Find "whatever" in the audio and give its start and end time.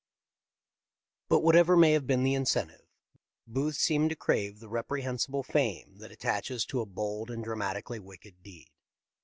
1.41-1.77